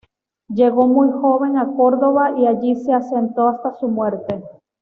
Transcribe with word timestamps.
Llegó 0.47 0.87
muy 0.87 1.09
joven 1.11 1.59
a 1.59 1.75
Córdoba 1.75 2.31
y 2.35 2.47
allí 2.47 2.73
se 2.75 2.91
asentó 2.91 3.49
hasta 3.49 3.75
su 3.75 3.87
muerte. 3.87 4.43